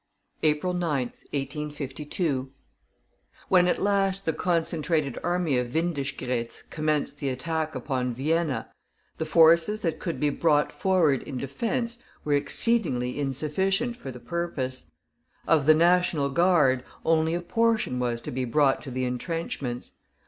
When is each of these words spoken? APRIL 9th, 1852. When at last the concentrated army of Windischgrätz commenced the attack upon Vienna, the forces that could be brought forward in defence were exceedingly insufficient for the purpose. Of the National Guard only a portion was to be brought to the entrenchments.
APRIL 0.41 0.73
9th, 0.73 1.29
1852. 1.31 2.51
When 3.49 3.67
at 3.67 3.79
last 3.79 4.25
the 4.25 4.33
concentrated 4.33 5.19
army 5.23 5.59
of 5.59 5.73
Windischgrätz 5.75 6.63
commenced 6.71 7.19
the 7.19 7.29
attack 7.29 7.75
upon 7.75 8.15
Vienna, 8.15 8.71
the 9.19 9.27
forces 9.27 9.83
that 9.83 9.99
could 9.99 10.19
be 10.19 10.31
brought 10.31 10.71
forward 10.71 11.21
in 11.21 11.37
defence 11.37 11.99
were 12.23 12.33
exceedingly 12.33 13.19
insufficient 13.19 13.95
for 13.95 14.09
the 14.09 14.19
purpose. 14.19 14.87
Of 15.47 15.67
the 15.67 15.75
National 15.75 16.31
Guard 16.31 16.83
only 17.05 17.35
a 17.35 17.41
portion 17.41 17.99
was 17.99 18.21
to 18.21 18.31
be 18.31 18.43
brought 18.43 18.81
to 18.81 18.89
the 18.89 19.05
entrenchments. 19.05 19.91